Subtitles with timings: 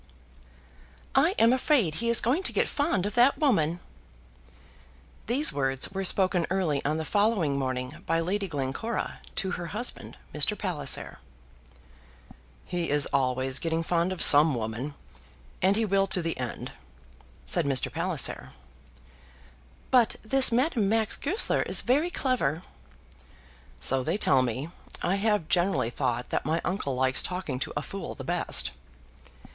[1.13, 3.79] "I am afraid he is going to get fond of that woman."
[5.27, 10.17] These words were spoken early on the following morning by Lady Glencora to her husband,
[10.33, 10.57] Mr.
[10.57, 11.19] Palliser.
[12.65, 14.95] "He is always getting fond of some woman,
[15.61, 16.71] and he will to the end,"
[17.45, 17.93] said Mr.
[17.93, 18.53] Palliser.
[19.91, 22.63] "But this Madame Max Goesler is very clever."
[23.79, 24.69] "So they tell me.
[25.03, 28.71] I have generally thought that my uncle likes talking to a fool the best."